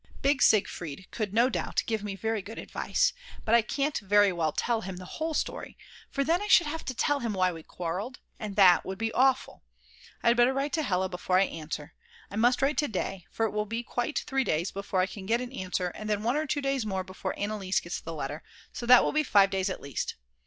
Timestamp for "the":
4.97-5.05, 18.01-18.11